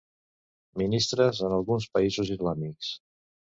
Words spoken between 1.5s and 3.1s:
alguns països islàmics.